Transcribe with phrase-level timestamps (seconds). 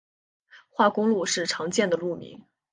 [0.71, 2.43] 化工路是常见的路名。